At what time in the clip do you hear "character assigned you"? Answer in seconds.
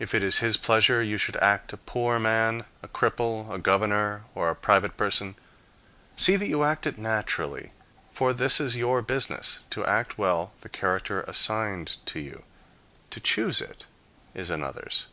10.68-12.42